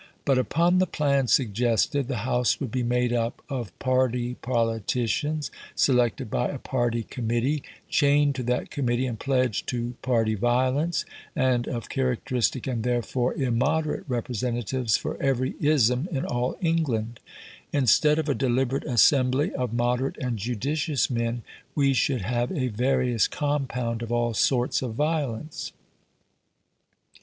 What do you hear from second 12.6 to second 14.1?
and therefore immoderate